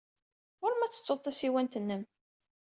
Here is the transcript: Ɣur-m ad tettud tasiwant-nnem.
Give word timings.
Ɣur-m 0.61 0.81
ad 0.85 0.91
tettud 0.91 1.19
tasiwant-nnem. 1.21 2.03